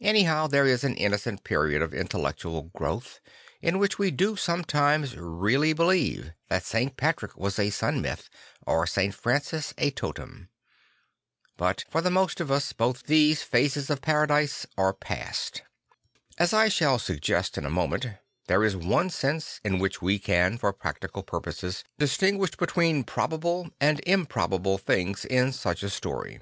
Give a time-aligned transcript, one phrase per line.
[0.00, 3.20] Anyhow there is an innocent period of intellectual growth
[3.60, 6.96] in which we do sometimes really believe that St.
[6.96, 8.28] Patrick was a Sun Myth
[8.66, 9.14] or St.
[9.14, 10.48] Francis a Totem.
[11.56, 15.62] But for the most of us both those phases of paradise are past.
[16.38, 18.06] As I shall suggest in a moment,
[18.48, 24.00] there is one sense in which we can for practical purposes distinguish between probable and
[24.08, 26.40] improbable things in such a story.